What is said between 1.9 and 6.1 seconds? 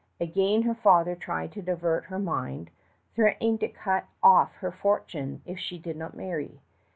her mind, threatening to cut off her fortune if she did